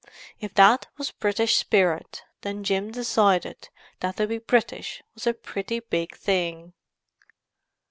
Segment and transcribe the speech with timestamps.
[0.39, 3.69] If that was British spirit, then Jim decided
[3.99, 6.73] that to be British was a pretty big thing.